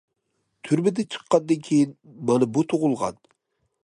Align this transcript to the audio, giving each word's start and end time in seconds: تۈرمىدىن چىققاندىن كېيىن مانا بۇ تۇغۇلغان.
تۈرمىدىن 0.69 1.11
چىققاندىن 1.15 1.61
كېيىن 1.67 1.91
مانا 2.31 2.47
بۇ 2.57 2.65
تۇغۇلغان. 2.73 3.21